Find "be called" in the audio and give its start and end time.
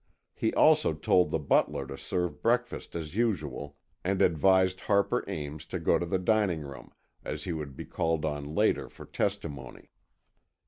7.75-8.25